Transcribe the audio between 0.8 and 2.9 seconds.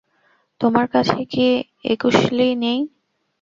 কাছে কি একুশ লী নেই?